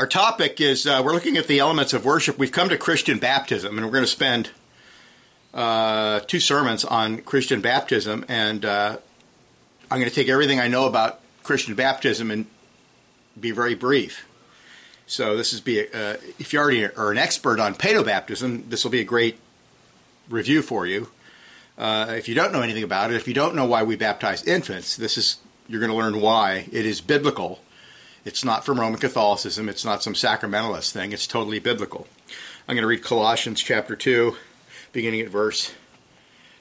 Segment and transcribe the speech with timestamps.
[0.00, 2.38] Our topic is uh, we're looking at the elements of worship.
[2.38, 4.48] We've come to Christian baptism, and we're going to spend
[5.52, 8.24] uh, two sermons on Christian baptism.
[8.26, 8.96] And uh,
[9.90, 12.46] I'm going to take everything I know about Christian baptism and
[13.38, 14.26] be very brief.
[15.06, 18.84] So this is be a, uh, if you already are an expert on paedobaptism, this
[18.84, 19.38] will be a great
[20.30, 21.10] review for you.
[21.76, 24.42] Uh, if you don't know anything about it, if you don't know why we baptize
[24.44, 25.36] infants, this is
[25.68, 27.60] you're going to learn why it is biblical.
[28.24, 29.68] It's not from Roman Catholicism.
[29.68, 31.12] It's not some sacramentalist thing.
[31.12, 32.06] It's totally biblical.
[32.68, 34.36] I'm going to read Colossians chapter 2,
[34.92, 35.72] beginning at verse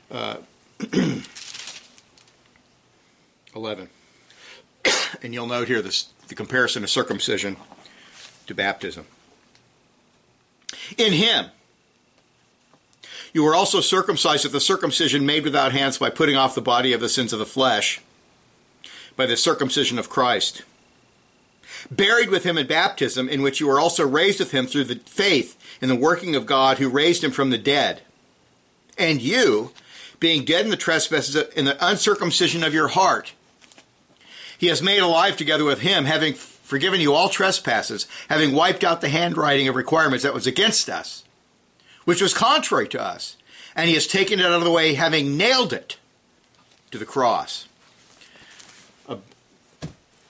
[0.09, 0.37] uh,
[3.55, 3.89] 11.
[5.21, 7.57] and you'll note here this, the comparison of circumcision
[8.47, 9.05] to baptism.
[10.97, 11.47] In him,
[13.33, 16.93] you were also circumcised with the circumcision made without hands by putting off the body
[16.93, 18.01] of the sins of the flesh
[19.15, 20.63] by the circumcision of Christ.
[21.91, 24.95] Buried with him in baptism, in which you were also raised with him through the
[24.95, 28.01] faith in the working of God who raised him from the dead.
[28.97, 29.71] And you,
[30.19, 33.33] being dead in the trespasses in the uncircumcision of your heart,
[34.57, 39.01] he has made alive together with him, having forgiven you all trespasses, having wiped out
[39.01, 41.23] the handwriting of requirements that was against us
[42.09, 43.37] which was contrary to us.
[43.75, 45.97] And he has taken it out of the way, having nailed it
[46.89, 47.67] to the cross.
[49.07, 49.19] A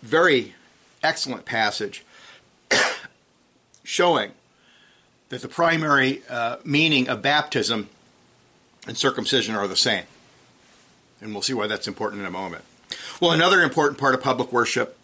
[0.03, 0.55] very
[1.03, 2.03] excellent passage
[3.83, 4.31] showing
[5.29, 7.89] that the primary uh, meaning of baptism
[8.87, 10.05] and circumcision are the same.
[11.21, 12.63] And we'll see why that's important in a moment.
[13.19, 14.97] Well, another important part of public worship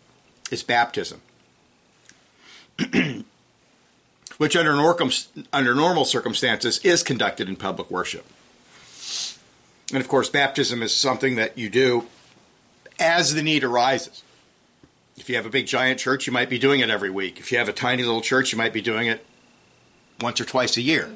[0.52, 1.22] is baptism.
[4.38, 4.74] which under,
[5.54, 8.26] under normal circumstances is conducted in public worship.
[9.92, 12.08] And of course, baptism is something that you do
[13.00, 14.24] as the need arises.
[15.18, 17.40] If you have a big giant church, you might be doing it every week.
[17.40, 19.26] If you have a tiny little church, you might be doing it
[20.20, 21.10] once or twice a year.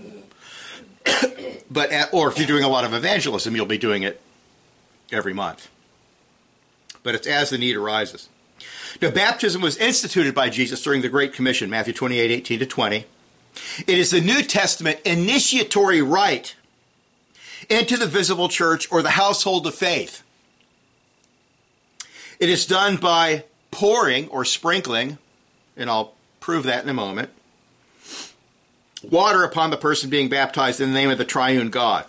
[1.72, 4.22] but at, or if you're doing a lot of evangelism, you'll be doing it
[5.12, 5.70] every month.
[7.04, 8.30] But it's as the need arises.
[9.02, 13.06] Now, baptism was instituted by Jesus during the Great Commission, Matthew 28 18 to 20.
[13.88, 16.56] It is the New Testament initiatory rite
[17.70, 20.24] into the visible church or the household of faith.
[22.40, 23.46] It is done by
[23.80, 25.18] pouring or sprinkling,
[25.78, 27.30] and I'll prove that in a moment,
[29.02, 32.04] water upon the person being baptized in the name of the triune God.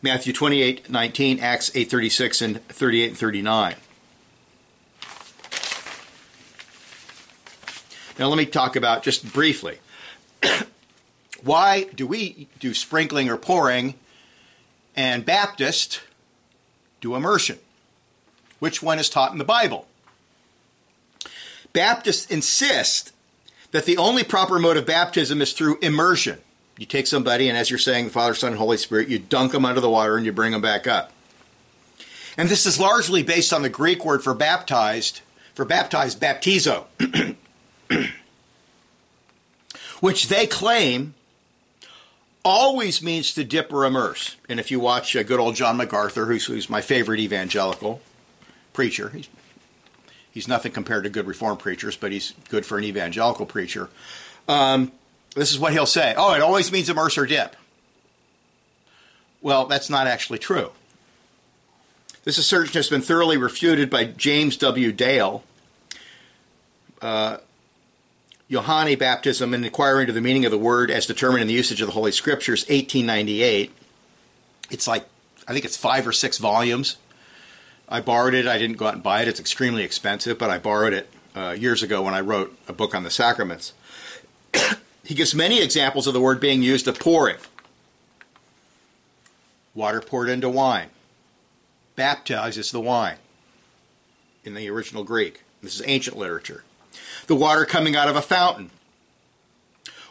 [0.00, 3.74] Matthew 28 19, Acts 8 36, and 38 and 39.
[8.18, 9.78] Now, let me talk about just briefly
[11.42, 13.94] why do we do sprinkling or pouring
[14.96, 16.00] and Baptist
[17.02, 17.58] do immersion?
[18.58, 19.86] Which one is taught in the Bible?
[21.72, 23.12] Baptists insist
[23.70, 26.38] that the only proper mode of baptism is through immersion.
[26.76, 29.52] You take somebody, and as you're saying, the Father, Son, and Holy Spirit, you dunk
[29.52, 31.12] them under the water and you bring them back up.
[32.36, 35.20] And this is largely based on the Greek word for baptized,
[35.54, 36.86] for baptized, baptizo.
[40.00, 41.14] which they claim
[42.44, 44.36] always means to dip or immerse.
[44.48, 48.00] And if you watch uh, good old John MacArthur, who's, who's my favorite evangelical
[48.72, 49.28] preacher, he's,
[50.32, 53.90] he's nothing compared to good Reformed preachers, but he's good for an evangelical preacher.
[54.48, 54.92] Um,
[55.34, 57.56] this is what he'll say Oh, it always means immerse or dip.
[59.42, 60.72] Well, that's not actually true.
[62.24, 64.92] This assertion has been thoroughly refuted by James W.
[64.92, 65.42] Dale,
[67.00, 67.38] uh,
[68.50, 71.86] Baptism and Inquiring into the Meaning of the Word as Determined in the Usage of
[71.86, 73.72] the Holy Scriptures, 1898.
[74.70, 75.06] It's like,
[75.48, 76.96] I think it's five or six volumes.
[77.90, 78.46] I borrowed it.
[78.46, 79.28] I didn't go out and buy it.
[79.28, 82.94] It's extremely expensive, but I borrowed it uh, years ago when I wrote a book
[82.94, 83.72] on the sacraments.
[85.04, 87.36] he gives many examples of the word being used of pouring
[89.72, 90.88] water poured into wine,
[91.94, 93.16] baptizes the wine
[94.44, 95.42] in the original Greek.
[95.62, 96.64] This is ancient literature
[97.26, 98.70] the water coming out of a fountain,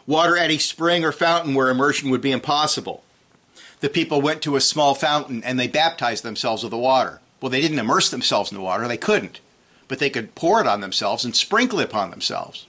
[0.06, 3.04] water at a spring or fountain where immersion would be impossible.
[3.80, 7.20] The people went to a small fountain and they baptized themselves with the water.
[7.40, 9.40] Well, they didn't immerse themselves in the water, they couldn't,
[9.88, 12.66] but they could pour it on themselves and sprinkle it upon themselves.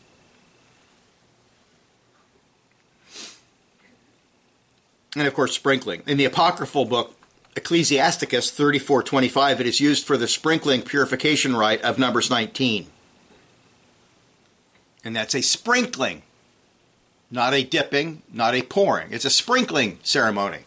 [5.15, 6.03] And of course, sprinkling.
[6.07, 7.17] In the apocryphal book
[7.57, 12.87] Ecclesiasticus 34:25, it is used for the sprinkling purification rite of Numbers 19
[15.03, 16.21] and that's a sprinkling,
[17.29, 19.11] not a dipping, not a pouring.
[19.11, 20.59] It's a sprinkling ceremony.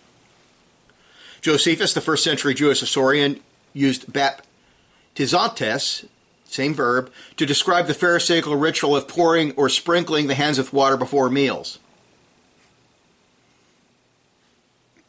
[1.41, 3.41] Josephus, the first century Jewish historian,
[3.75, 6.07] used baptizantes
[6.55, 10.97] same verb, to describe the Pharisaical ritual of pouring or sprinkling the hands with water
[10.97, 11.79] before meals.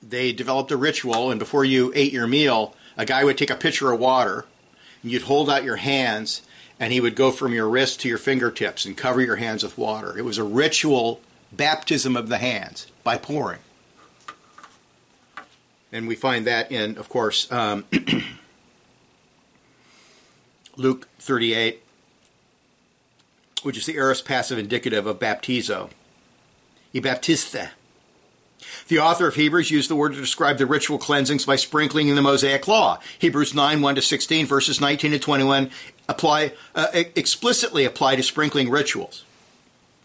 [0.01, 3.55] They developed a ritual, and before you ate your meal, a guy would take a
[3.55, 4.45] pitcher of water,
[5.01, 6.41] and you'd hold out your hands,
[6.79, 9.77] and he would go from your wrist to your fingertips and cover your hands with
[9.77, 10.17] water.
[10.17, 11.21] It was a ritual
[11.51, 13.59] baptism of the hands by pouring.
[15.91, 17.85] And we find that in, of course, um,
[20.77, 21.81] Luke 38,
[23.63, 25.89] which is the aorist passive indicative of baptizo.
[26.93, 27.69] I baptiste.
[28.87, 32.15] The author of Hebrews used the word to describe the ritual cleansings by sprinkling in
[32.15, 32.99] the Mosaic law.
[33.19, 35.71] Hebrews 9, 1 to 16, verses 19 to 21
[36.07, 39.23] apply, uh, explicitly apply to sprinkling rituals.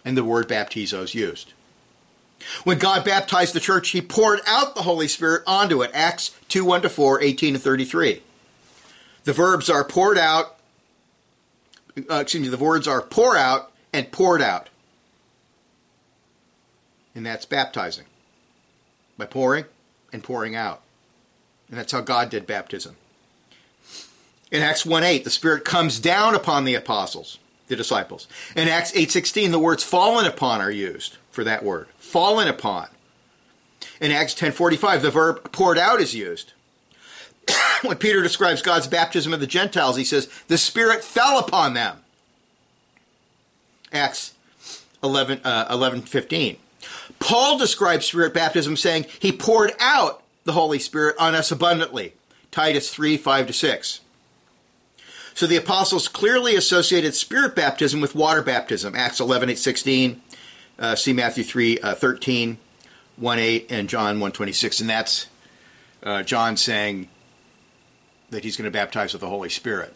[0.05, 1.53] And the word baptizo is used.
[2.65, 5.91] When God baptized the church, he poured out the Holy Spirit onto it.
[5.93, 8.23] Acts 2 1 to 4, 18 to 33.
[9.25, 10.57] The verbs are poured out,
[12.11, 14.69] uh, excuse me, the words are pour out and poured out.
[17.15, 18.07] And that's baptizing
[19.19, 19.65] by pouring
[20.13, 20.83] and pouring out.
[21.69, 22.97] And that's how God did baptism.
[24.51, 27.39] In Acts 1 8, the Spirit comes down upon the apostles,
[27.69, 28.27] the disciples.
[28.57, 31.89] In Acts 8 16, the words fallen upon are used for that word.
[31.99, 32.89] Fallen upon.
[34.01, 36.53] In Acts 10:45, the verb poured out is used.
[37.85, 41.99] when Peter describes God's baptism of the Gentiles, he says, the Spirit fell upon them.
[43.93, 44.35] Acts
[45.03, 46.57] 11, uh, 11 15.
[47.19, 52.15] Paul describes Spirit baptism saying, He poured out the Holy Spirit on us abundantly.
[52.51, 54.01] Titus 3 5 to 6.
[55.35, 58.95] So the apostles clearly associated Spirit baptism with water baptism.
[58.95, 60.23] Acts 11 8 16.
[60.79, 62.59] Uh, see Matthew 3 uh, 13,
[63.17, 64.81] 1 8, and John 1 26.
[64.81, 65.27] And that's
[66.03, 67.09] uh, John saying,
[68.31, 69.95] that he's going to baptize with the Holy Spirit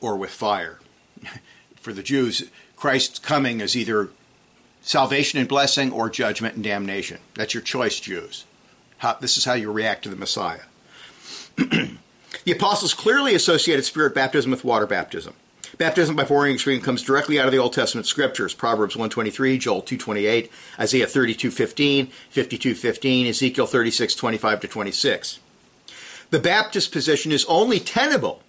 [0.00, 0.78] or with fire.
[1.76, 4.10] For the Jews, Christ's coming is either
[4.82, 7.18] salvation and blessing or judgment and damnation.
[7.34, 8.44] That's your choice, Jews.
[8.98, 10.62] How, this is how you react to the Messiah.
[11.56, 15.34] the apostles clearly associated spirit baptism with water baptism.
[15.78, 18.54] Baptism by pouring stream comes directly out of the Old Testament scriptures.
[18.54, 25.40] Proverbs 123, Joel 228, Isaiah 32:15, 52:15, Ezekiel 36:25 to 26.
[26.32, 28.40] The Baptist position is only tenable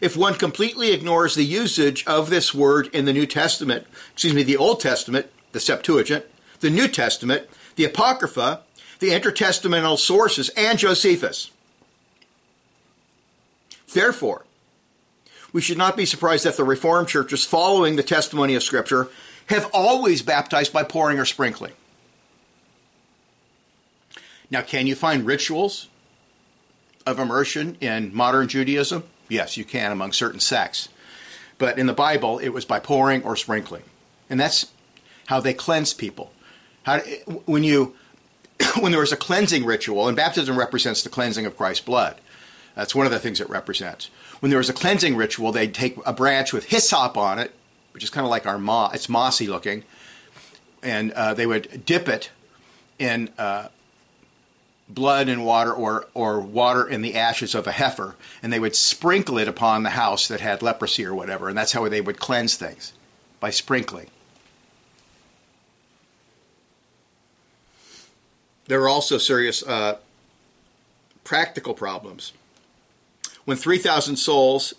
[0.00, 4.44] if one completely ignores the usage of this word in the New Testament, excuse me,
[4.44, 6.24] the Old Testament, the Septuagint,
[6.60, 8.60] the New Testament, the Apocrypha,
[9.00, 11.50] the intertestamental sources, and Josephus.
[13.92, 14.44] Therefore,
[15.52, 19.08] we should not be surprised that the Reformed churches following the testimony of Scripture
[19.46, 21.72] have always baptized by pouring or sprinkling.
[24.52, 25.88] Now, can you find rituals
[27.06, 29.04] of immersion in modern Judaism?
[29.28, 30.88] Yes, you can among certain sects.
[31.58, 33.82] But in the Bible, it was by pouring or sprinkling.
[34.28, 34.72] And that's
[35.26, 36.32] how they cleanse people.
[36.84, 36.98] How,
[37.46, 37.94] when you
[38.80, 42.16] when there was a cleansing ritual, and baptism represents the cleansing of Christ's blood.
[42.74, 44.08] That's one of the things it represents.
[44.40, 47.52] When there was a cleansing ritual, they'd take a branch with hyssop on it,
[47.92, 48.94] which is kind of like our moss.
[48.94, 49.84] It's mossy looking,
[50.82, 52.30] and uh, they would dip it
[52.98, 53.68] in uh,
[54.94, 58.76] blood and water or, or water in the ashes of a heifer, and they would
[58.76, 62.18] sprinkle it upon the house that had leprosy or whatever, and that's how they would
[62.18, 62.92] cleanse things
[63.40, 64.08] by sprinkling.
[68.66, 69.98] There are also serious uh,
[71.24, 72.32] practical problems.
[73.44, 74.74] When 3,000 souls,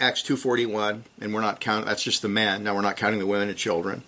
[0.00, 3.26] Acts 2.41, and we're not counting, that's just the men, now we're not counting the
[3.26, 4.02] women and children,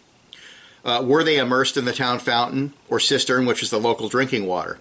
[0.87, 4.47] uh, were they immersed in the town fountain or cistern, which is the local drinking
[4.47, 4.79] water?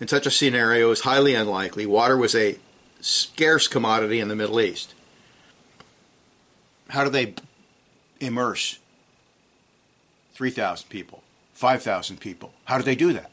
[0.00, 1.84] In such a scenario, is highly unlikely.
[1.84, 2.58] Water was a
[3.00, 4.94] scarce commodity in the Middle East.
[6.90, 7.34] How do they
[8.20, 8.78] immerse
[10.34, 12.52] 3,000 people, 5,000 people?
[12.66, 13.30] How do they do that?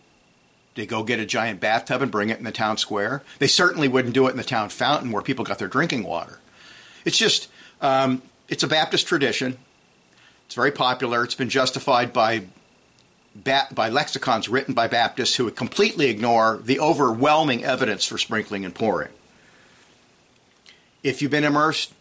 [0.73, 3.21] They go get a giant bathtub and bring it in the town square.
[3.37, 6.39] They certainly wouldn't do it in the town fountain where people got their drinking water.
[7.05, 7.49] It's just,
[7.81, 9.57] um, it's a Baptist tradition.
[10.49, 11.23] It's very popular.
[11.23, 12.45] It's been justified by
[13.35, 18.73] by lexicons written by Baptists who would completely ignore the overwhelming evidence for sprinkling and
[18.73, 19.11] pouring.
[21.03, 21.93] If you've been immersed,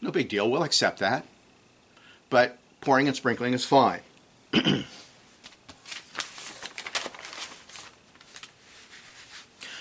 [0.00, 0.50] no big deal.
[0.50, 1.26] We'll accept that.
[2.30, 4.00] But pouring and sprinkling is fine.
[4.54, 4.84] now,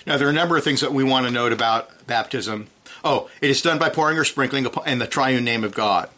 [0.05, 2.67] there are a number of things that we want to note about baptism.
[3.05, 6.09] Oh, it is done by pouring or sprinkling in the triune name of God.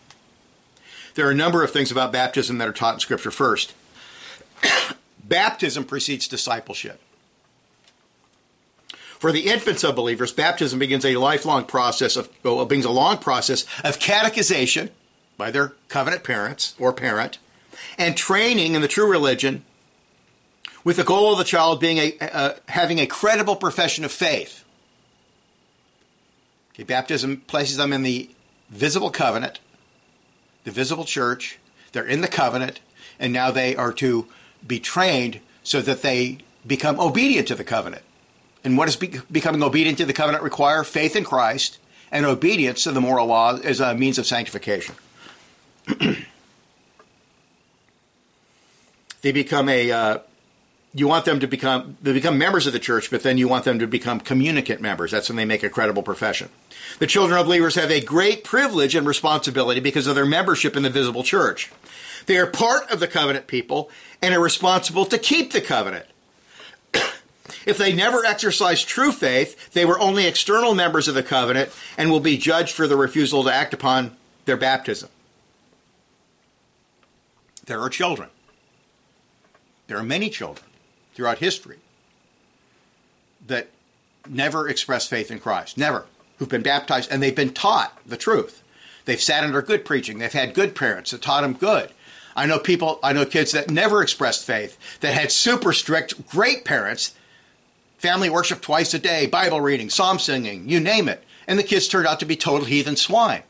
[1.17, 3.31] There are a number of things about baptism that are taught in Scripture.
[3.31, 3.74] First,
[5.24, 7.01] baptism precedes discipleship.
[9.17, 13.17] For the infants of believers, baptism begins a lifelong process of well, begins a long
[13.17, 14.91] process of catechization
[15.38, 17.39] by their covenant parents or parent,
[17.97, 19.65] and training in the true religion,
[20.83, 24.63] with the goal of the child being a, having a credible profession of faith.
[26.75, 28.29] Okay, baptism places them in the
[28.69, 29.59] visible covenant,
[30.67, 31.57] the visible church.
[31.93, 32.81] They're in the covenant,
[33.19, 34.27] and now they are to
[34.67, 38.01] be trained so that they become obedient to the covenant.
[38.65, 40.83] And what does be- becoming obedient to the covenant require?
[40.83, 41.77] Faith in Christ
[42.12, 44.95] and obedience to the moral law as a means of sanctification.
[49.21, 49.89] they become a.
[49.89, 50.17] Uh,
[50.99, 53.65] you want them to become they become members of the church, but then you want
[53.65, 55.11] them to become communicant members.
[55.11, 56.49] That's when they make a credible profession.
[56.99, 60.83] The children of believers have a great privilege and responsibility because of their membership in
[60.83, 61.71] the visible church.
[62.25, 66.05] They are part of the covenant people and are responsible to keep the covenant.
[67.65, 72.09] if they never exercise true faith, they were only external members of the covenant and
[72.09, 75.09] will be judged for the refusal to act upon their baptism.
[77.65, 78.29] There are children.
[79.87, 80.66] There are many children
[81.17, 81.77] throughout history
[83.47, 83.69] that
[84.29, 85.75] never expressed faith in Christ.
[85.75, 86.05] Never.
[86.38, 88.62] Who've been baptized and they've been taught the truth.
[89.05, 90.19] They've sat under good preaching.
[90.19, 91.89] They've had good parents that taught them good.
[92.36, 96.63] I know people, I know kids that never expressed faith, that had super strict, great
[96.63, 97.15] parents,
[97.97, 101.24] family worship twice a day, Bible reading, psalm singing, you name it.
[101.47, 103.41] And the kids turned out to be total heathen swine.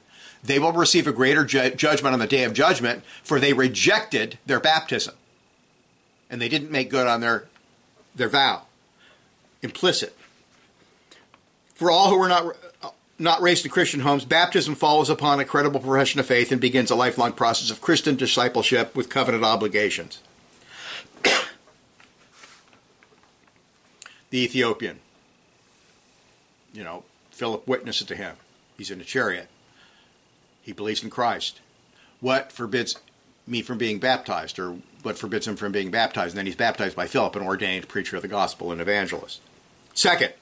[0.41, 4.39] They will receive a greater ju- judgment on the day of judgment, for they rejected
[4.45, 5.15] their baptism.
[6.29, 7.49] And they didn't make good on their,
[8.17, 8.63] their vow.
[9.61, 10.15] Implicit.
[11.75, 12.55] For all who were not
[13.19, 16.91] not raised in Christian homes, baptism follows upon a credible profession of faith and begins
[16.91, 20.19] a lifelong process of Christian discipleship with covenant obligations.
[21.23, 21.33] the
[24.39, 24.99] Ethiopian,
[26.73, 28.35] you know, Philip witnesses to him.
[28.77, 29.47] He's in a chariot.
[30.61, 31.59] He believes in Christ.
[32.19, 32.97] What forbids
[33.47, 36.33] me from being baptized, or what forbids him from being baptized?
[36.33, 39.41] And then he's baptized by Philip, an ordained preacher of the gospel and evangelist.
[39.93, 40.33] Second,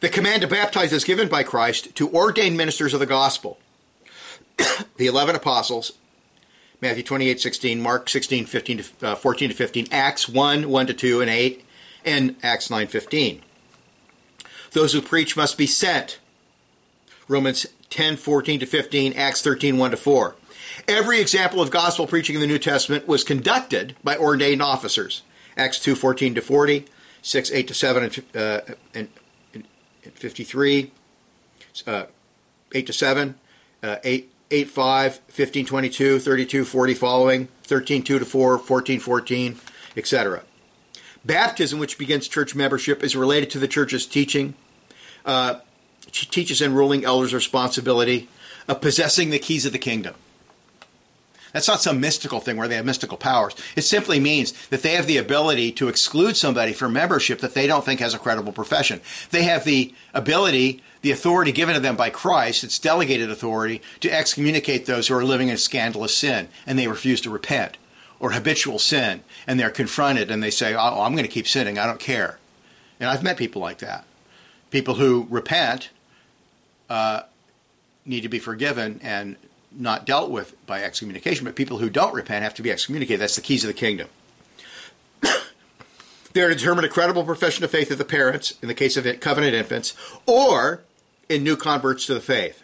[0.00, 3.58] the command to baptize is given by Christ to ordained ministers of the gospel.
[4.96, 5.92] the 11 apostles,
[6.80, 10.94] Matthew 28, 16, Mark 16, 15 to, uh, 14 to 15, Acts 1, 1 to
[10.94, 11.64] 2 and 8,
[12.04, 13.42] and Acts 9, 15.
[14.72, 16.18] Those who preach must be sent.
[17.28, 20.34] Romans 10, 14 to 15, Acts 13, 1 to 4.
[20.86, 25.22] Every example of gospel preaching in the New Testament was conducted by ordained officers.
[25.56, 26.86] Acts 2:14 to 40,
[27.22, 28.60] 6, 8 to 7, and, uh,
[28.94, 29.08] and
[30.14, 30.90] 53,
[31.86, 32.04] uh,
[32.72, 33.34] 8 to 7,
[33.82, 39.56] uh, 8, 8 5, 15 22, 32 40 following, 13 2 to 4, 14 14,
[39.96, 40.42] etc.
[41.24, 44.52] Baptism, which begins church membership, is related to the church's teaching,
[45.24, 45.60] uh,
[46.10, 48.28] teaches and ruling elders' responsibility
[48.68, 50.14] of possessing the keys of the kingdom.
[51.54, 53.54] That's not some mystical thing where they have mystical powers.
[53.76, 57.68] It simply means that they have the ability to exclude somebody from membership that they
[57.68, 59.00] don't think has a credible profession.
[59.30, 64.10] They have the ability, the authority given to them by Christ, it's delegated authority, to
[64.10, 67.76] excommunicate those who are living in scandalous sin and they refuse to repent
[68.18, 71.78] or habitual sin and they're confronted and they say, Oh, I'm going to keep sinning.
[71.78, 72.40] I don't care.
[72.98, 74.04] And I've met people like that.
[74.72, 75.90] People who repent
[76.90, 77.22] uh,
[78.04, 79.36] need to be forgiven and
[79.76, 83.20] not dealt with by excommunication, but people who don't repent have to be excommunicated.
[83.20, 84.08] That's the keys of the kingdom.
[86.32, 88.96] they are to determine a credible profession of faith of the parents, in the case
[88.96, 89.94] of covenant infants,
[90.26, 90.82] or
[91.28, 92.62] in new converts to the faith.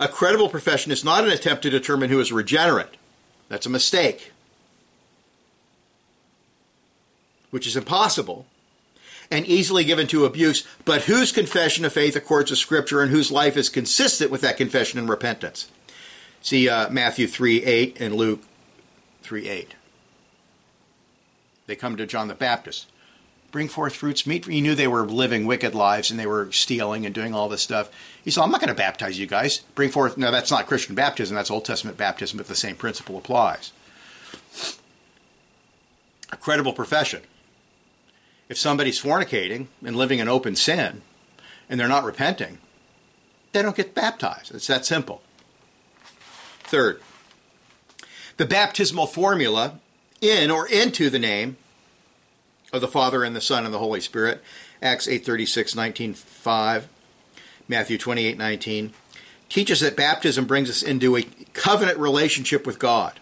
[0.00, 2.96] A credible profession is not an attempt to determine who is regenerate.
[3.48, 4.32] That's a mistake,
[7.50, 8.46] which is impossible
[9.30, 13.32] and easily given to abuse, but whose confession of faith accords with Scripture and whose
[13.32, 15.70] life is consistent with that confession and repentance.
[16.42, 18.42] See uh, Matthew 3 8 and Luke
[19.22, 19.74] 3 8.
[21.66, 22.86] They come to John the Baptist.
[23.50, 24.46] Bring forth fruits meet.
[24.46, 27.62] He knew they were living wicked lives and they were stealing and doing all this
[27.62, 27.88] stuff.
[28.24, 29.58] He said, I'm not going to baptize you guys.
[29.76, 30.18] Bring forth.
[30.18, 31.36] No, that's not Christian baptism.
[31.36, 33.70] That's Old Testament baptism, but the same principle applies.
[36.32, 37.22] A credible profession
[38.54, 41.02] if somebody's fornicating and living in open sin
[41.68, 42.58] and they're not repenting,
[43.50, 44.54] they don't get baptized.
[44.54, 45.22] It's that simple.
[46.60, 47.00] Third,
[48.36, 49.80] the baptismal formula
[50.20, 51.56] in or into the name
[52.72, 54.40] of the Father and the Son and the Holy Spirit,
[54.80, 56.84] Acts 8:36, 19:5,
[57.66, 58.92] Matthew 28:19,
[59.48, 63.18] teaches that baptism brings us into a covenant relationship with God.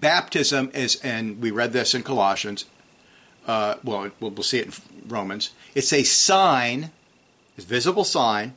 [0.00, 2.66] Baptism is, and we read this in Colossians,
[3.46, 5.50] uh, well, we'll see it in Romans.
[5.74, 6.90] It's a sign,
[7.56, 8.56] it's a visible sign.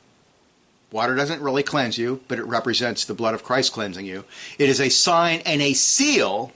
[0.92, 4.24] Water doesn't really cleanse you, but it represents the blood of Christ cleansing you.
[4.58, 6.52] It is a sign and a seal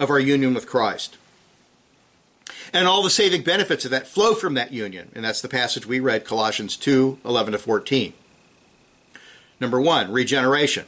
[0.00, 1.16] of our union with Christ.
[2.72, 5.12] And all the saving benefits of that flow from that union.
[5.14, 8.12] And that's the passage we read, Colossians 2 11 to 14.
[9.60, 10.86] Number one, regeneration.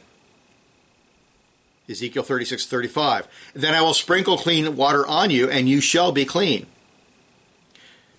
[1.89, 3.27] Ezekiel 36 35.
[3.53, 6.67] Then I will sprinkle clean water on you, and you shall be clean.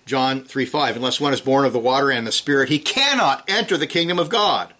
[0.05, 0.97] John 3 5.
[0.97, 4.19] Unless one is born of the water and the Spirit, he cannot enter the kingdom
[4.19, 4.73] of God.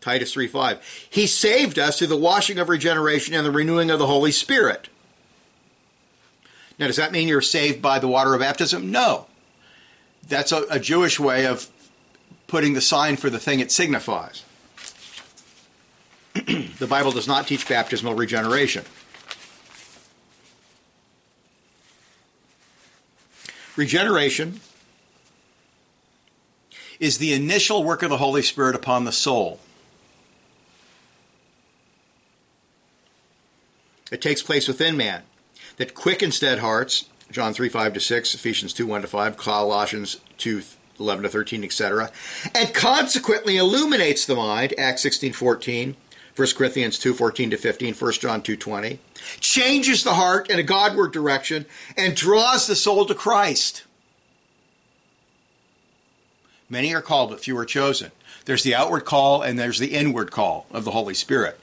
[0.00, 1.06] Titus 3 5.
[1.08, 4.88] He saved us through the washing of regeneration and the renewing of the Holy Spirit.
[6.78, 8.90] Now, does that mean you're saved by the water of baptism?
[8.90, 9.28] No.
[10.28, 11.68] That's a, a Jewish way of
[12.48, 14.44] putting the sign for the thing it signifies.
[16.78, 18.84] the Bible does not teach baptismal regeneration.
[23.74, 24.60] Regeneration
[27.00, 29.60] is the initial work of the Holy Spirit upon the soul.
[34.12, 35.22] It takes place within man
[35.78, 40.20] that quickens dead hearts, John 3 5 to 6, Ephesians 2 1 to 5, Colossians
[40.38, 40.62] 2
[40.98, 42.10] 11 to 13, etc.,
[42.54, 45.96] and consequently illuminates the mind, Acts 16 14,
[46.36, 48.98] 1 Corinthians 2 14 to 15, 1 John 2 20,
[49.40, 51.64] changes the heart in a Godward direction,
[51.96, 53.84] and draws the soul to Christ.
[56.68, 58.10] Many are called, but few are chosen.
[58.44, 61.58] There's the outward call and there's the inward call of the Holy Spirit.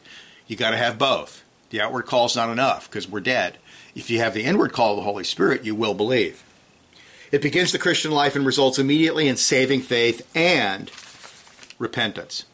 [0.48, 1.44] You got to have both.
[1.70, 3.58] The outward call is not enough because we're dead.
[3.96, 6.44] If you have the inward call of the Holy Spirit, you will believe.
[7.32, 10.92] It begins the Christian life and results immediately in saving faith and
[11.80, 12.46] repentance.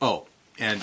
[0.00, 0.26] oh,
[0.58, 0.80] and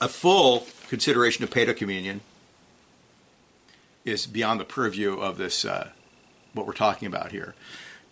[0.00, 2.20] a full consideration of Paedo communion
[4.04, 5.88] is beyond the purview of this, uh,
[6.52, 7.54] what we're talking about here,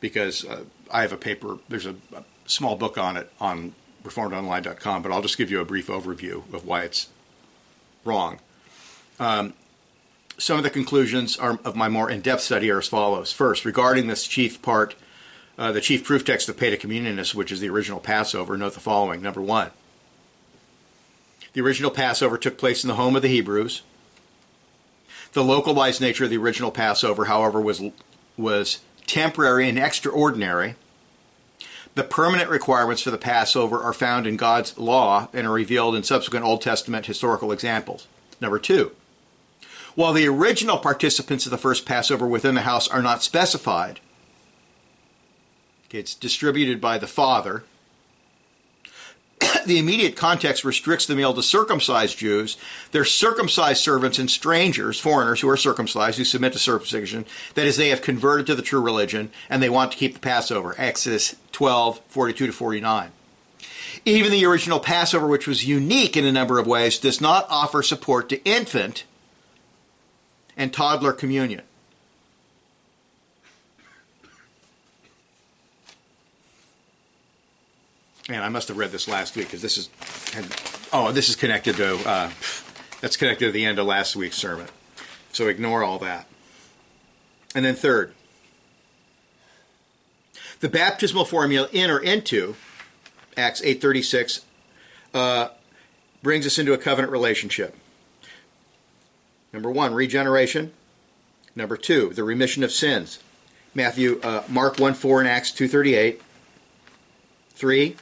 [0.01, 5.03] because uh, I have a paper, there's a, a, small book on it on reformedonline.com,
[5.03, 7.11] but I'll just give you a brief overview of why it's
[8.07, 8.41] wrong.
[9.21, 9.53] Um,
[10.39, 13.33] some of the conclusions are, of my more in-depth study are as follows.
[13.33, 14.95] First, regarding this chief part,
[15.59, 18.81] uh, the chief proof text of Paedo Communionis, which is the original Passover, note the
[18.81, 19.21] following.
[19.21, 19.73] Number one,
[21.53, 23.83] the original Passover took place in the home of the Hebrews.
[25.33, 27.83] The localized nature of the original Passover, however, was,
[28.37, 30.77] was temporary and extraordinary.
[31.95, 36.03] The permanent requirements for the Passover are found in God's law and are revealed in
[36.03, 38.07] subsequent Old Testament historical examples.
[38.41, 38.93] Number two,
[39.95, 43.99] while the original participants of the first Passover within the house are not specified,
[45.91, 47.65] it's distributed by the Father
[49.69, 52.57] the immediate context restricts the meal to circumcised Jews.
[52.91, 57.27] They're circumcised servants and strangers, foreigners who are circumcised, who submit to circumcision.
[57.55, 60.21] That is, they have converted to the true religion and they want to keep the
[60.21, 60.75] Passover.
[60.77, 63.11] Exodus 12, 42 to 49.
[64.05, 67.83] Even the original Passover, which was unique in a number of ways, does not offer
[67.83, 69.05] support to infant
[70.57, 71.63] and toddler communion.
[78.29, 79.89] Man, I must have read this last week because this is,
[80.93, 82.31] oh, this is connected to, uh,
[83.01, 84.69] that's connected to the end of last week's sermon.
[85.33, 86.27] So ignore all that.
[87.55, 88.15] And then third,
[90.61, 92.57] the baptismal formula in or into
[93.37, 94.41] Acts 8:36
[95.15, 95.49] uh,
[96.23, 97.77] brings us into a covenant relationship.
[99.53, 100.73] Number one, regeneration.
[101.55, 103.21] Number two, the remission of sins.
[103.75, 106.21] Matthew, uh, Mark 1 4 and Acts 2.38.
[107.51, 107.97] Three,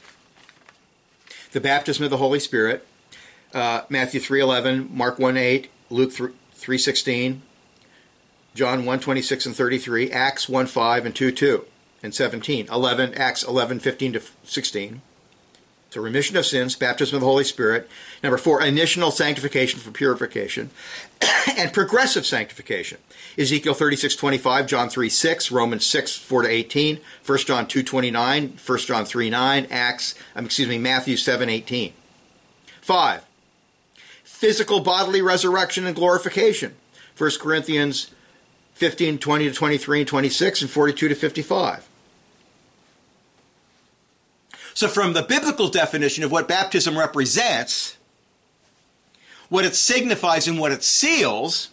[1.51, 2.85] the baptism of the Holy Spirit,
[3.53, 7.39] uh, Matthew 3.11, Mark 1.8, Luke 3.16,
[8.53, 11.65] John 1.26 and 33, Acts 1.5 and 2.2
[12.03, 15.01] and 17, 11, Acts 11.15 to 16.
[15.89, 17.89] So remission of sins, baptism of the Holy Spirit.
[18.21, 20.69] Number four, initial sanctification for purification,
[21.57, 22.97] and progressive sanctification.
[23.37, 29.67] Ezekiel 36:25, John 3:6, Romans 6, 4 to 18, 1 John 2:29, 1 John 3:9,
[29.71, 31.93] Acts, um, excuse me, Matthew 7:18.
[32.81, 33.23] Five,
[34.23, 36.75] physical bodily resurrection and glorification.
[37.17, 38.11] 1 Corinthians
[38.73, 41.87] 15, 20 to 23 and 26, and 42 to 55.
[44.77, 47.97] So, from the biblical definition of what baptism represents,
[49.49, 51.69] what it signifies and what it seals,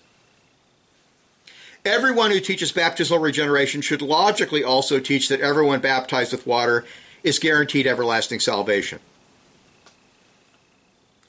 [1.84, 6.86] everyone who teaches baptismal regeneration should logically also teach that everyone baptized with water
[7.22, 9.00] is guaranteed everlasting salvation.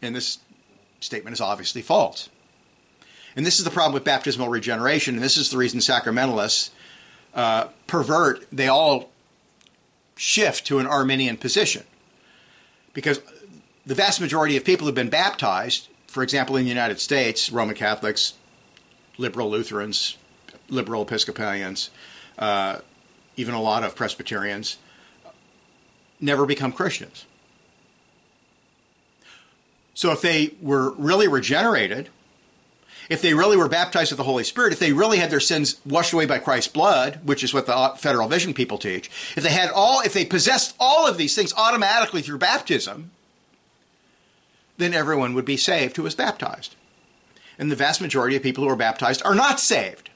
[0.02, 0.38] And this
[1.02, 2.30] statement is obviously false.
[3.36, 6.70] And this is the problem with baptismal regeneration, and this is the reason sacramentalists
[7.34, 9.10] uh, pervert, they all
[10.16, 11.84] shift to an Arminian position.
[12.94, 13.20] Because
[13.86, 17.76] the vast majority of people who've been baptized, for example, in the United States, Roman
[17.76, 18.34] Catholics,
[19.18, 20.18] liberal Lutherans,
[20.70, 21.90] liberal Episcopalians,
[22.40, 22.80] uh,
[23.36, 24.78] even a lot of Presbyterians,
[26.20, 27.26] never become Christians.
[29.94, 32.10] So if they were really regenerated,
[33.10, 35.80] if they really were baptized with the Holy Spirit, if they really had their sins
[35.86, 39.44] washed away by Christ's blood, which is what the uh, Federal Vision people teach, if
[39.44, 43.12] they had all, if they possessed all of these things automatically through baptism,
[44.78, 46.76] then everyone would be saved who was baptized.
[47.58, 50.10] And the vast majority of people who are baptized are not saved.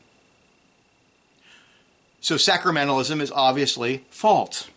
[2.21, 4.67] So sacramentalism is obviously false.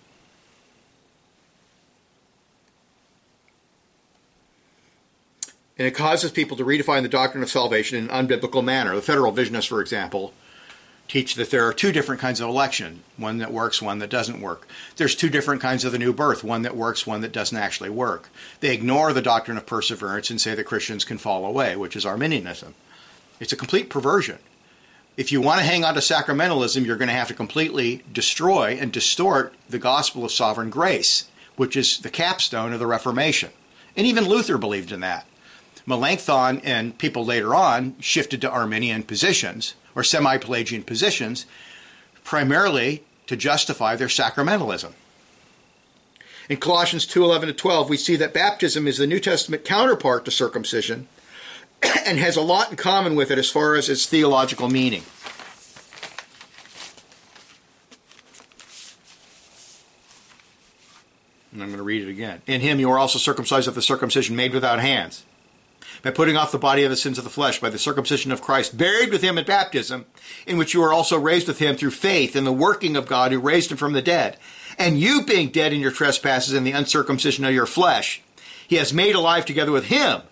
[5.82, 8.94] And it causes people to redefine the doctrine of salvation in an unbiblical manner.
[8.94, 10.32] The federal visionists, for example,
[11.08, 14.40] teach that there are two different kinds of election one that works, one that doesn't
[14.40, 14.68] work.
[14.94, 17.90] There's two different kinds of the new birth one that works, one that doesn't actually
[17.90, 18.28] work.
[18.60, 22.06] They ignore the doctrine of perseverance and say that Christians can fall away, which is
[22.06, 22.76] Arminianism.
[23.40, 24.38] It's a complete perversion.
[25.16, 28.78] If you want to hang on to sacramentalism, you're going to have to completely destroy
[28.80, 33.50] and distort the gospel of sovereign grace, which is the capstone of the Reformation.
[33.96, 35.26] And even Luther believed in that.
[35.86, 41.46] Melanchthon and people later on shifted to Arminian positions or semi Pelagian positions,
[42.24, 44.92] primarily to justify their sacramentalism.
[46.48, 50.30] In Colossians 2:11 to 12, we see that baptism is the New Testament counterpart to
[50.30, 51.08] circumcision
[52.06, 55.02] and has a lot in common with it as far as its theological meaning.
[61.52, 62.40] And I'm going to read it again.
[62.46, 65.24] In him you are also circumcised of the circumcision made without hands
[66.02, 68.42] by putting off the body of the sins of the flesh by the circumcision of
[68.42, 70.06] Christ, buried with him at baptism,
[70.46, 73.32] in which you are also raised with him through faith in the working of God
[73.32, 74.36] who raised him from the dead.
[74.78, 78.20] And you being dead in your trespasses and the uncircumcision of your flesh,
[78.66, 80.22] he has made alive together with him,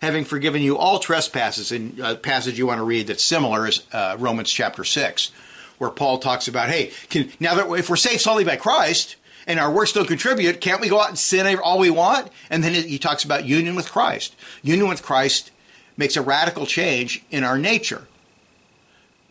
[0.00, 1.72] having forgiven you all trespasses.
[1.72, 5.32] In a passage you want to read that's similar is uh, Romans chapter 6,
[5.78, 9.60] where Paul talks about, hey, can, now that if we're saved solely by Christ, and
[9.60, 12.30] our works don't contribute, can't we go out and sin all we want?
[12.50, 14.34] And then he talks about union with Christ.
[14.62, 15.50] Union with Christ
[15.96, 18.06] makes a radical change in our nature.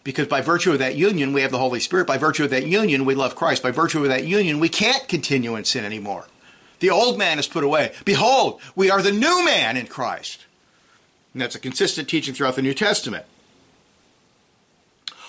[0.04, 2.08] Because by virtue of that union, we have the Holy Spirit.
[2.08, 3.64] By virtue of that union, we love Christ.
[3.64, 6.28] By virtue of that union, we can't continue in sin anymore.
[6.80, 7.94] The old man is put away.
[8.06, 10.46] Behold, we are the new man in Christ.
[11.34, 13.26] And that's a consistent teaching throughout the New Testament.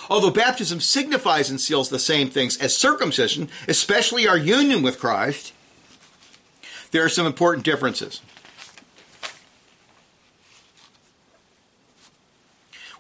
[0.09, 5.53] Although baptism signifies and seals the same things as circumcision, especially our union with Christ,
[6.93, 8.21] there are some important differences.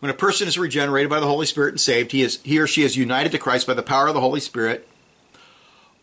[0.00, 2.66] When a person is regenerated by the Holy Spirit and saved, he, is, he or
[2.66, 4.86] she is united to Christ by the power of the Holy Spirit.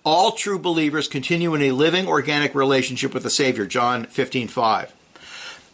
[0.04, 4.94] All true believers continue in a living organic relationship with the Savior, John 15 5.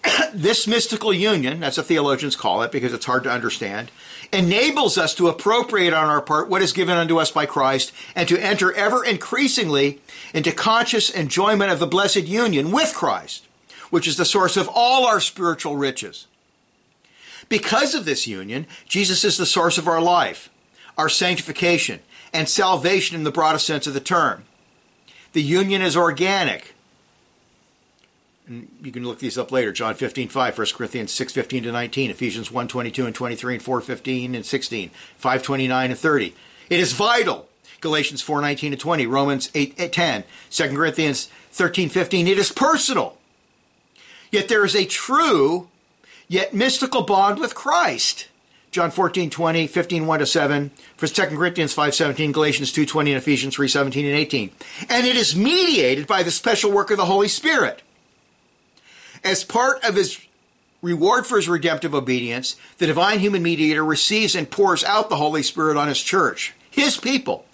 [0.33, 3.91] this mystical union, as the theologians call it because it's hard to understand,
[4.31, 8.27] enables us to appropriate on our part what is given unto us by Christ and
[8.29, 10.01] to enter ever increasingly
[10.33, 13.47] into conscious enjoyment of the blessed union with Christ,
[13.89, 16.27] which is the source of all our spiritual riches.
[17.47, 20.49] Because of this union, Jesus is the source of our life,
[20.97, 21.99] our sanctification,
[22.31, 24.43] and salvation in the broadest sense of the term.
[25.33, 26.75] The union is organic
[28.49, 29.71] and you can look these up later.
[29.71, 33.63] John 15 5 1 corinthians 6 15 to 19 ephesians 1 22 and 23 and
[33.63, 36.35] 4 15 and 16 5 29 and 30
[36.69, 37.47] it is vital.
[37.81, 42.51] Galatians 4 19 and 20 romans 8, eh, 10 2 corinthians 13 15 it is
[42.51, 43.17] personal.
[44.31, 45.69] Yet there is a true
[46.27, 48.27] yet mystical bond with christ.
[48.71, 53.13] John 14, 20, 15, 1 to 7, for 2 Corinthians 5, 17, Galatians 2, 20,
[53.13, 54.51] and Ephesians 3, 17 and 18.
[54.87, 57.81] And it is mediated by the special work of the Holy Spirit.
[59.23, 60.25] As part of his
[60.81, 65.43] reward for his redemptive obedience, the divine human mediator receives and pours out the Holy
[65.43, 67.45] Spirit on his church, his people.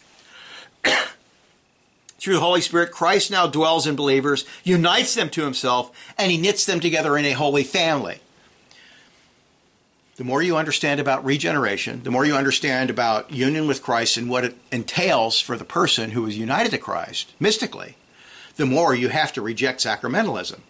[2.20, 6.38] Through the Holy Spirit, Christ now dwells in believers, unites them to himself, and he
[6.38, 8.20] knits them together in a holy family.
[10.18, 14.30] The more you understand about regeneration, the more you understand about union with Christ and
[14.30, 17.98] what it entails for the person who is united to Christ mystically,
[18.56, 20.62] the more you have to reject sacramentalism.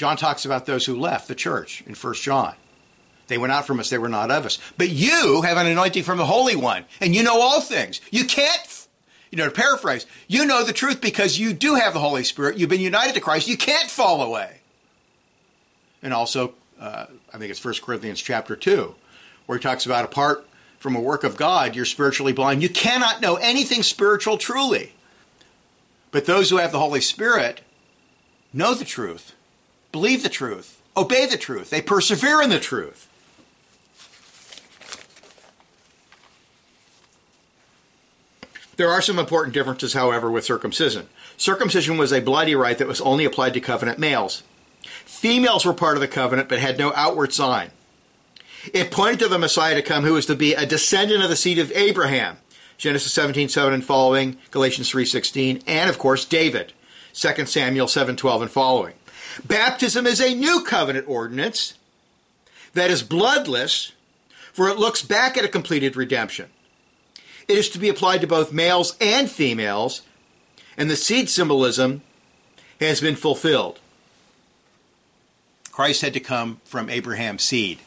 [0.00, 2.54] John talks about those who left the church in 1 John.
[3.26, 4.56] They went out from us, they were not of us.
[4.78, 8.00] But you have an anointing from the Holy One, and you know all things.
[8.10, 8.86] You can't,
[9.30, 12.56] you know, to paraphrase, you know the truth because you do have the Holy Spirit.
[12.56, 13.46] You've been united to Christ.
[13.46, 14.60] You can't fall away.
[16.02, 18.94] And also, uh, I think it's 1 Corinthians chapter 2,
[19.44, 22.62] where he talks about apart from a work of God, you're spiritually blind.
[22.62, 24.94] You cannot know anything spiritual truly.
[26.10, 27.60] But those who have the Holy Spirit
[28.54, 29.34] know the truth,
[29.92, 33.06] believe the truth, obey the truth, they persevere in the truth.
[38.76, 41.08] There are some important differences, however, with circumcision.
[41.36, 44.42] Circumcision was a bloody rite that was only applied to covenant males.
[45.04, 47.72] Females were part of the covenant but had no outward sign.
[48.72, 51.36] It pointed to the Messiah to come who was to be a descendant of the
[51.36, 52.38] seed of Abraham.
[52.78, 56.72] Genesis 17:7 and following, Galatians 3:16, and of course David.
[57.12, 58.94] 2 Samuel 7:12 and following.
[59.44, 61.74] Baptism is a new covenant ordinance
[62.74, 63.92] that is bloodless,
[64.52, 66.48] for it looks back at a completed redemption.
[67.48, 70.02] It is to be applied to both males and females,
[70.76, 72.02] and the seed symbolism
[72.80, 73.80] has been fulfilled.
[75.72, 77.80] Christ had to come from Abraham's seed.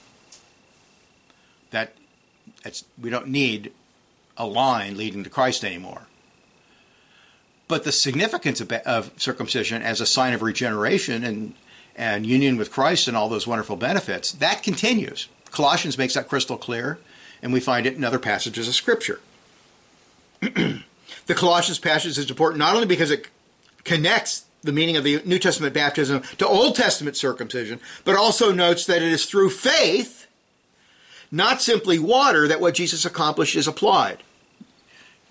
[1.71, 1.93] That
[2.99, 3.71] we don't need
[4.38, 6.08] a line leading to Christ anymore.
[7.67, 11.56] But the significance of, of, circumcision as a sign of regeneration and,
[11.95, 15.30] and union with Christ and all those wonderful benefits, that continues.
[15.52, 16.99] Colossians makes that crystal clear,
[17.41, 19.21] and we find it in other passages of Scripture.
[20.41, 20.84] the
[21.36, 23.30] Colossians passage is important not only because it
[23.84, 28.86] connects the meaning of the New Testament baptism to Old Testament circumcision, but also notes
[28.86, 30.28] that it is through faith,
[31.32, 34.23] not simply water, that what Jesus accomplished is applied.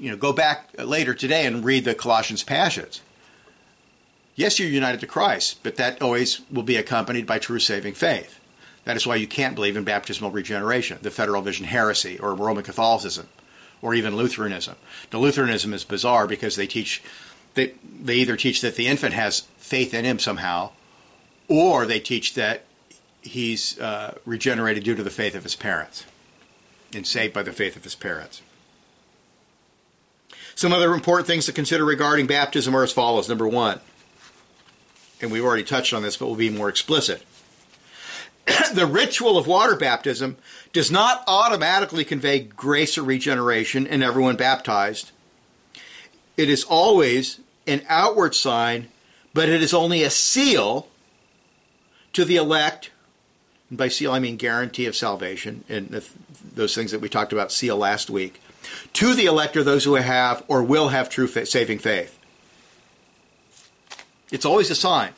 [0.02, 3.00] You know, go back later today and read the Colossians passage.
[4.34, 8.40] Yes, you're united to Christ, but that always will be accompanied by true saving faith.
[8.84, 12.64] That is why you can't believe in baptismal regeneration, the Federal Vision heresy, or Roman
[12.64, 13.28] Catholicism
[13.80, 14.74] or even Lutheranism.
[15.12, 17.00] Now, Lutheranism is bizarre because they teach
[17.54, 20.70] they they either teach that the infant has faith in him somehow,
[21.46, 22.64] or they teach that
[23.20, 26.06] he's uh, regenerated due to the faith of his parents
[26.92, 28.42] and saved by the faith of his parents.
[30.54, 33.28] Some other important things to consider regarding baptism are as follows.
[33.28, 33.80] Number one,
[35.20, 37.24] and we've already touched on this, but we'll be more explicit.
[38.74, 40.36] the ritual of water baptism
[40.72, 45.12] does not automatically convey grace or regeneration in everyone baptized.
[46.36, 48.88] It is always an outward sign,
[49.32, 50.88] but it is only a seal
[52.12, 52.90] to the elect.
[53.68, 56.02] And by seal, I mean guarantee of salvation, and
[56.54, 58.40] those things that we talked about seal last week.
[58.94, 62.18] To the elect are those who have or will have true saving faith.
[64.30, 65.12] It's always a sign,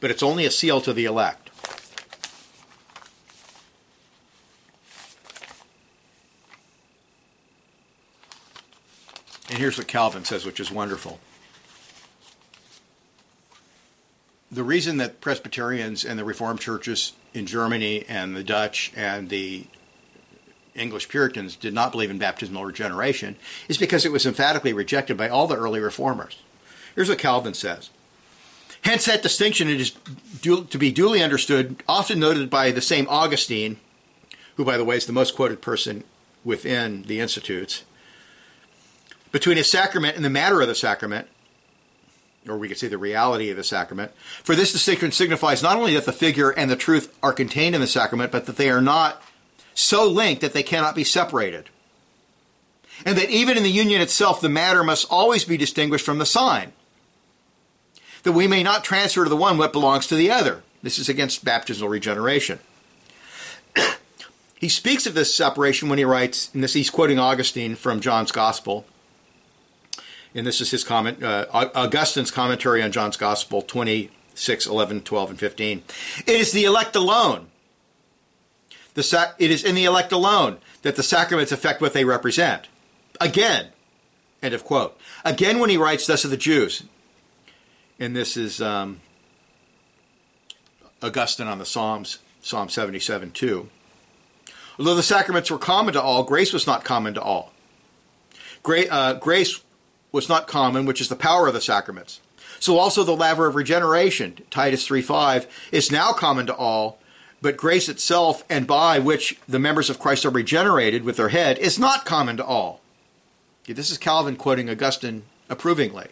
[0.00, 1.50] but it's only a seal to the elect.
[9.48, 11.18] And here's what Calvin says, which is wonderful.
[14.52, 19.66] The reason that Presbyterians and the Reformed churches in Germany and the Dutch and the
[20.80, 23.36] English Puritans did not believe in baptismal regeneration
[23.68, 26.38] is because it was emphatically rejected by all the early reformers.
[26.94, 27.90] Here's what Calvin says.
[28.82, 29.92] Hence, that distinction is
[30.42, 33.76] to be duly understood, often noted by the same Augustine,
[34.56, 36.02] who, by the way, is the most quoted person
[36.44, 37.84] within the Institutes,
[39.32, 41.28] between a sacrament and the matter of the sacrament,
[42.48, 44.12] or we could say the reality of the sacrament.
[44.42, 47.82] For this distinction signifies not only that the figure and the truth are contained in
[47.82, 49.22] the sacrament, but that they are not
[49.80, 51.68] so linked that they cannot be separated.
[53.04, 56.26] And that even in the union itself, the matter must always be distinguished from the
[56.26, 56.72] sign.
[58.24, 60.62] That we may not transfer to the one what belongs to the other.
[60.82, 62.58] This is against baptismal regeneration.
[64.54, 68.32] he speaks of this separation when he writes, and this he's quoting Augustine from John's
[68.32, 68.84] Gospel
[70.34, 75.38] and this is his comment, uh, Augustine's commentary on John's Gospel 26, 11, 12, and
[75.38, 75.82] 15.
[76.26, 77.48] It is the elect alone.
[78.94, 82.68] The sac- it is in the elect alone that the sacraments affect what they represent.
[83.20, 83.68] Again,
[84.42, 84.98] end of quote.
[85.24, 86.84] Again, when he writes thus of the Jews,
[87.98, 89.00] and this is um,
[91.02, 93.68] Augustine on the Psalms, Psalm 77 2.
[94.78, 97.52] Although the sacraments were common to all, grace was not common to all.
[98.62, 99.60] Gra- uh, grace
[100.12, 102.20] was not common, which is the power of the sacraments.
[102.58, 106.98] So also the laver of regeneration, Titus 3.5, is now common to all,
[107.42, 111.58] but grace itself and by which the members of Christ are regenerated with their head
[111.58, 112.80] is not common to all.
[113.64, 116.08] Okay, this is Calvin quoting Augustine approvingly.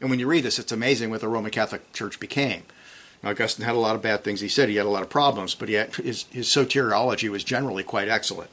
[0.00, 2.64] And when you read this, it's amazing what the Roman Catholic Church became.
[3.22, 4.68] Now, Augustine had a lot of bad things he said.
[4.68, 8.50] He had a lot of problems, but yet his, his soteriology was generally quite excellent.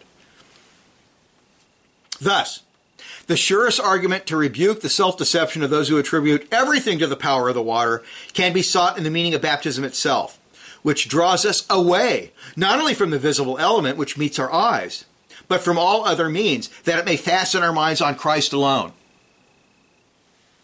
[2.22, 2.62] Thus,
[3.28, 7.16] the surest argument to rebuke the self deception of those who attribute everything to the
[7.16, 10.39] power of the water can be sought in the meaning of baptism itself,
[10.82, 15.06] which draws us away not only from the visible element which meets our eyes,
[15.48, 18.94] but from all other means, that it may fasten our minds on Christ alone.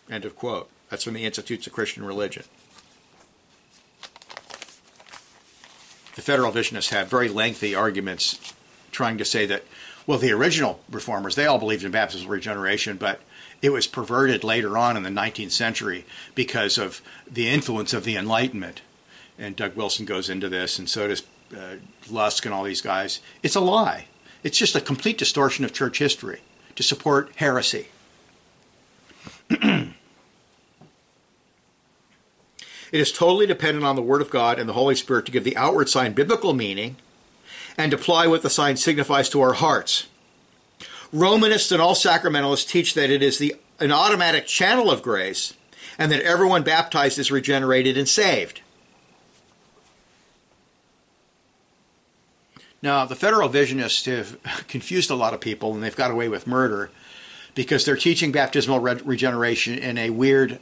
[0.09, 0.69] End of quote.
[0.89, 2.43] That's from the Institutes of Christian Religion.
[6.15, 8.53] The Federal Visionists have very lengthy arguments
[8.91, 9.63] trying to say that
[10.07, 13.21] well, the original reformers, they all believed in baptismal regeneration, but
[13.61, 18.15] it was perverted later on in the 19th century because of the influence of the
[18.15, 18.81] Enlightenment.
[19.37, 21.23] And Doug Wilson goes into this, and so does
[21.55, 21.75] uh,
[22.09, 23.19] Lusk and all these guys.
[23.43, 24.07] It's a lie.
[24.43, 26.41] It's just a complete distortion of church history
[26.75, 27.87] to support heresy.
[29.49, 29.93] it
[32.91, 35.57] is totally dependent on the Word of God and the Holy Spirit to give the
[35.57, 36.95] outward sign biblical meaning
[37.77, 40.07] and apply what the sign signifies to our hearts.
[41.11, 45.53] Romanists and all sacramentalists teach that it is the, an automatic channel of grace
[45.97, 48.61] and that everyone baptized is regenerated and saved.
[52.85, 56.45] Now, the federal visionists have confused a lot of people and they've got away with
[56.45, 56.91] murder
[57.55, 60.59] because they're teaching baptismal re- regeneration in a weird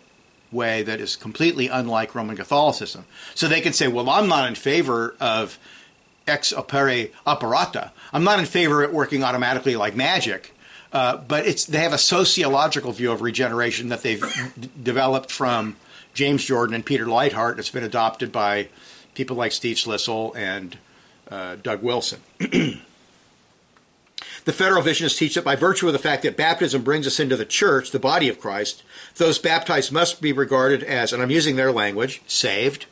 [0.50, 3.04] way that is completely unlike Roman Catholicism.
[3.36, 5.60] So they can say, well, I'm not in favor of
[6.26, 7.90] ex opere operato.
[8.14, 10.56] I'm not in favor of it working automatically like magic,
[10.94, 14.22] uh, but it's they have a sociological view of regeneration that they've
[14.58, 15.76] d- developed from
[16.14, 17.60] James Jordan and Peter Leithart.
[17.60, 18.70] It's been adopted by
[19.14, 20.78] people like Steve Schlissel and
[21.34, 22.22] uh, Doug Wilson.
[22.39, 22.80] the
[24.46, 27.43] federal visionists teach that by virtue of the fact that baptism brings us into the
[27.43, 28.84] church, the body of Christ,
[29.15, 32.86] those baptized must be regarded as, and I'm using their language, saved,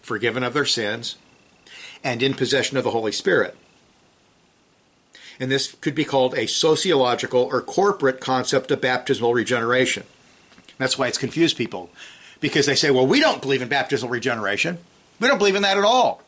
[0.00, 1.16] forgiven of their sins,
[2.04, 3.56] and in possession of the Holy Spirit.
[5.40, 10.04] And this could be called a sociological or corporate concept of baptismal regeneration.
[10.78, 11.90] That's why it's confused people.
[12.38, 14.78] Because they say, well, we don't believe in baptismal regeneration.
[15.18, 16.22] We don't believe in that at all.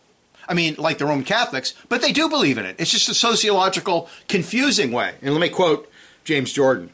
[0.49, 2.77] I mean, like the Roman Catholics, but they do believe in it.
[2.79, 5.15] It's just a sociological, confusing way.
[5.23, 5.91] And let me quote
[6.25, 6.91] James Jordan.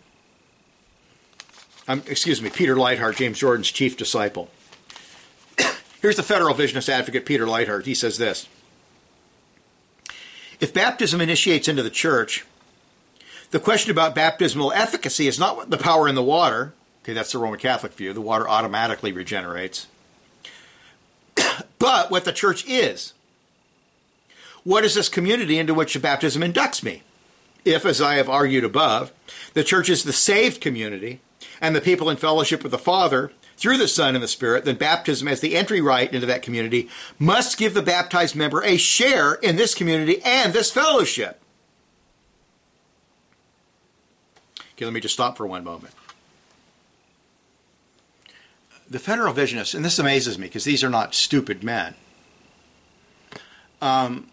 [1.89, 4.51] Um, excuse me, Peter Leithart, James Jordan's chief disciple.
[6.01, 7.85] Here's the federal visionist advocate, Peter Leithart.
[7.85, 8.49] He says this
[10.61, 12.47] if baptism initiates into the church,
[13.51, 16.73] the question about baptismal efficacy is not the power in the water.
[17.03, 18.13] Okay, that's the Roman Catholic view.
[18.13, 19.89] The water automatically regenerates.
[21.81, 23.13] but what the church is.
[24.65, 27.03] What is this community into which baptism inducts me?
[27.65, 29.13] If, as I have argued above,
[29.55, 31.21] the church is the saved community
[31.61, 34.77] and the people in fellowship with the Father through the Son and the Spirit, then
[34.77, 39.35] baptism as the entry rite into that community must give the baptized member a share
[39.35, 41.41] in this community and this fellowship.
[44.75, 45.95] Okay, let me just stop for one moment.
[48.91, 51.95] The federal visionists, and this amazes me because these are not stupid men.
[53.81, 54.32] Um,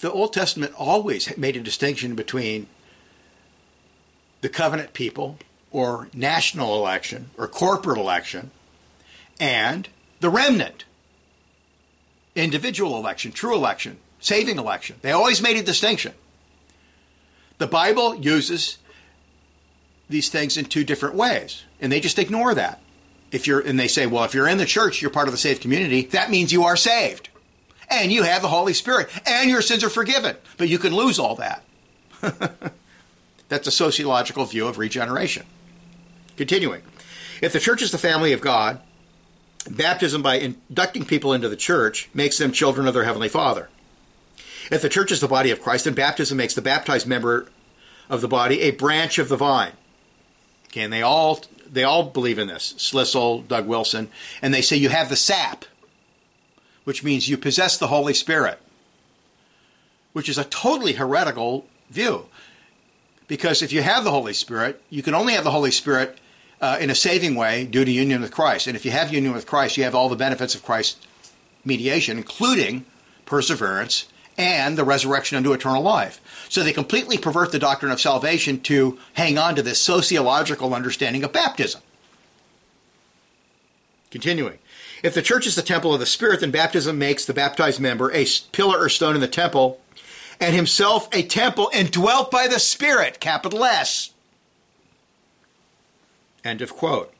[0.00, 2.66] the Old Testament always made a distinction between
[4.40, 5.38] the covenant people
[5.70, 8.50] or national election or corporate election
[9.38, 9.88] and
[10.20, 10.84] the remnant.
[12.34, 14.96] Individual election, true election, saving election.
[15.02, 16.12] They always made a distinction.
[17.58, 18.78] The Bible uses
[20.08, 22.80] these things in two different ways, and they just ignore that.
[23.32, 25.38] If you're and they say, well, if you're in the church, you're part of the
[25.38, 27.29] saved community, that means you are saved.
[27.90, 30.36] And you have the Holy Spirit, and your sins are forgiven.
[30.56, 31.64] But you can lose all that.
[33.48, 35.44] That's a sociological view of regeneration.
[36.36, 36.82] Continuing.
[37.42, 38.80] If the church is the family of God,
[39.68, 43.68] baptism by inducting people into the church makes them children of their heavenly Father.
[44.70, 47.48] If the church is the body of Christ, then baptism makes the baptized member
[48.08, 49.72] of the body a branch of the vine.
[50.68, 52.74] Okay, and they all they all believe in this.
[52.78, 54.08] Schlissel, Doug Wilson,
[54.42, 55.64] and they say you have the sap,
[56.90, 58.58] which means you possess the Holy Spirit,
[60.12, 62.26] which is a totally heretical view.
[63.28, 66.18] Because if you have the Holy Spirit, you can only have the Holy Spirit
[66.60, 68.66] uh, in a saving way due to union with Christ.
[68.66, 70.98] And if you have union with Christ, you have all the benefits of Christ's
[71.64, 72.84] mediation, including
[73.24, 76.20] perseverance and the resurrection unto eternal life.
[76.48, 81.22] So they completely pervert the doctrine of salvation to hang on to this sociological understanding
[81.22, 81.82] of baptism.
[84.10, 84.58] Continuing.
[85.02, 88.12] If the church is the temple of the Spirit, then baptism makes the baptized member
[88.12, 89.80] a pillar or stone in the temple,
[90.38, 94.12] and himself a temple and dwelt by the Spirit, capital S.
[96.44, 97.12] End of quote.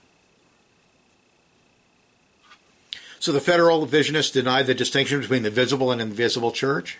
[3.19, 6.99] So the federal visionists deny the distinction between the visible and invisible church.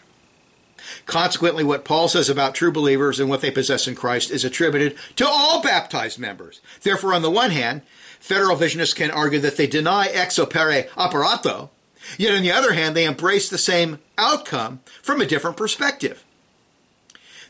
[1.07, 4.97] Consequently, what Paul says about true believers and what they possess in Christ is attributed
[5.17, 6.61] to all baptized members.
[6.83, 7.83] Therefore, on the one hand,
[8.21, 11.71] federal visionists can argue that they deny ex opere operato,
[12.17, 16.23] yet on the other hand, they embrace the same outcome from a different perspective.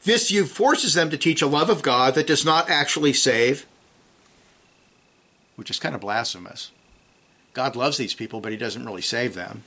[0.05, 3.67] This view forces them to teach a love of God that does not actually save,
[5.57, 6.71] which is kind of blasphemous.
[7.53, 9.65] God loves these people, but he doesn't really save them.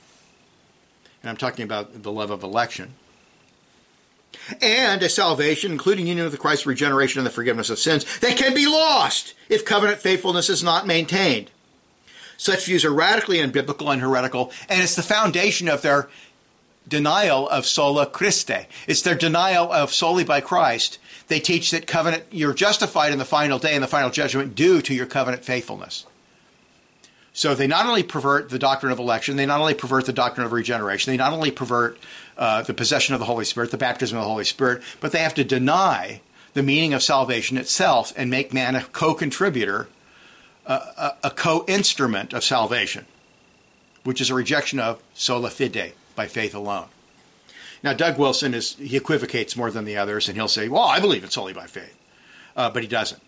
[1.22, 2.94] And I'm talking about the love of election
[4.60, 8.54] and a salvation, including union with Christ, regeneration, and the forgiveness of sins, that can
[8.54, 11.50] be lost if covenant faithfulness is not maintained.
[12.36, 16.08] Such views are radically unbiblical and heretical, and it's the foundation of their
[16.86, 18.66] denial of sola Christe.
[18.86, 20.98] It's their denial of solely by Christ.
[21.28, 24.82] They teach that covenant, you're justified in the final day and the final judgment due
[24.82, 26.04] to your covenant faithfulness.
[27.32, 30.46] So they not only pervert the doctrine of election, they not only pervert the doctrine
[30.46, 31.98] of regeneration, they not only pervert
[32.36, 35.20] uh, the possession of the Holy Spirit, the baptism of the Holy Spirit, but they
[35.20, 36.20] have to deny
[36.54, 39.88] the meaning of salvation itself and make man a co contributor,
[40.66, 43.06] a, a co instrument of salvation,
[44.04, 46.86] which is a rejection of sola fide, by faith alone.
[47.82, 51.00] Now, Doug Wilson is he equivocates more than the others, and he'll say, "Well, I
[51.00, 51.96] believe it's solely by faith,"
[52.56, 53.20] uh, but he doesn't.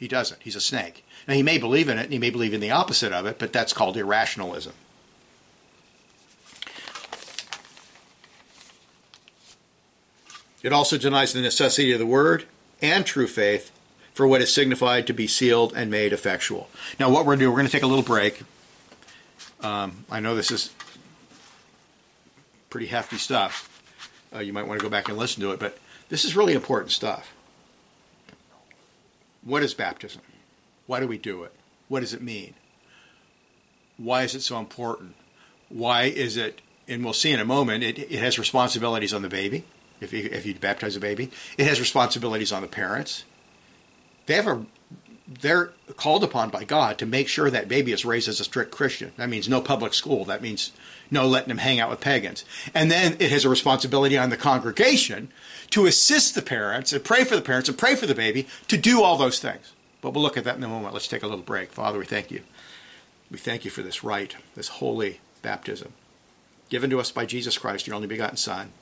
[0.00, 0.42] He doesn't.
[0.42, 1.04] He's a snake.
[1.28, 3.38] Now, he may believe in it, and he may believe in the opposite of it,
[3.38, 4.74] but that's called irrationalism.
[10.66, 12.44] It also denies the necessity of the word
[12.82, 13.70] and true faith
[14.12, 16.68] for what is signified to be sealed and made effectual.
[16.98, 18.42] Now, what we're going to do, we're going to take a little break.
[19.60, 20.74] Um, I know this is
[22.68, 23.70] pretty hefty stuff.
[24.34, 26.52] Uh, you might want to go back and listen to it, but this is really
[26.52, 27.32] important stuff.
[29.44, 30.22] What is baptism?
[30.88, 31.52] Why do we do it?
[31.86, 32.54] What does it mean?
[33.98, 35.14] Why is it so important?
[35.68, 39.28] Why is it, and we'll see in a moment, it, it has responsibilities on the
[39.28, 39.62] baby
[40.00, 41.30] if you, if you baptize a baby.
[41.58, 43.24] It has responsibilities on the parents.
[44.26, 44.66] They have a
[45.28, 48.70] they're called upon by God to make sure that baby is raised as a strict
[48.70, 49.12] Christian.
[49.16, 50.24] That means no public school.
[50.24, 50.72] That means
[51.10, 52.44] no letting them hang out with pagans.
[52.74, 55.30] And then it has a responsibility on the congregation
[55.70, 58.76] to assist the parents and pray for the parents and pray for the baby to
[58.76, 59.72] do all those things.
[60.00, 60.94] But we'll look at that in a moment.
[60.94, 61.72] Let's take a little break.
[61.72, 62.42] Father, we thank you.
[63.30, 65.92] We thank you for this rite, this holy baptism,
[66.68, 68.72] given to us by Jesus Christ, your only begotten Son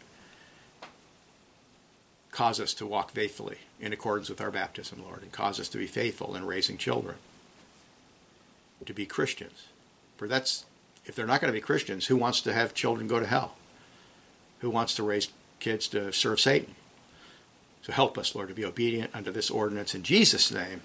[2.34, 5.78] cause us to walk faithfully in accordance with our baptism, Lord, and cause us to
[5.78, 7.14] be faithful in raising children,
[8.84, 9.68] to be Christians.
[10.16, 10.64] For that's,
[11.06, 13.54] if they're not going to be Christians, who wants to have children go to hell?
[14.58, 15.28] Who wants to raise
[15.60, 16.74] kids to serve Satan?
[17.82, 19.94] So help us, Lord, to be obedient unto this ordinance.
[19.94, 20.80] In Jesus' name,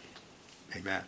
[0.76, 1.04] amen.